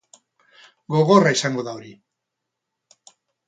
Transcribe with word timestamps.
Gogorra 0.95 1.35
izango 1.37 1.67
da 1.69 1.77
hori. 1.81 1.95